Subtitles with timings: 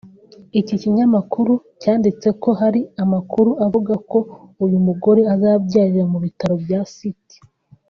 [0.59, 4.19] Iki kinyamakuru cyanditse ko hari amakuru avuga ko
[4.63, 7.27] uyu mugore azabyarira mu bitaro bya St